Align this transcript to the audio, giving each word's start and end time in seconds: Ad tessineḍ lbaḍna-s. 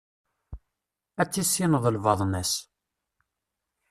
Ad 1.21 1.27
tessineḍ 1.29 1.83
lbaḍna-s. 1.95 2.53